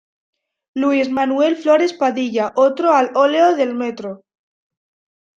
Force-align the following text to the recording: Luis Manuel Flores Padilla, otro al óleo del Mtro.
Luis 0.73 1.11
Manuel 1.11 1.55
Flores 1.57 1.93
Padilla, 1.93 2.53
otro 2.55 2.91
al 2.95 3.11
óleo 3.13 3.55
del 3.55 3.75
Mtro. 3.75 4.23